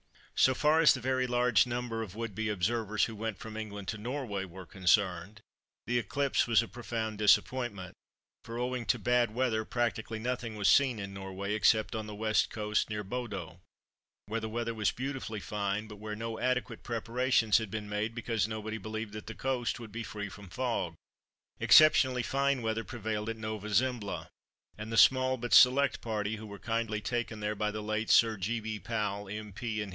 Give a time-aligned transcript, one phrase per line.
[0.35, 3.87] So far as the very large number of would be observers who went from England
[3.89, 5.41] to Norway were concerned,
[5.85, 7.93] the eclipse was a profound disappointment,
[8.43, 12.49] for owing to bad weather practically nothing was seen in Norway except on the West
[12.49, 13.59] coast near Bodö,
[14.25, 18.47] where the weather was beautifully fine, but where no adequate preparations had been made, because
[18.47, 20.95] nobody believed that the coast would be free from fog.
[21.59, 24.27] Exceptionally fine weather prevailed at Nova Zembla,
[24.75, 28.37] and the small but select party who were kindly taken there by the late Sir
[28.37, 28.59] G.
[28.59, 28.79] B.
[28.79, 29.85] Powell, M.P.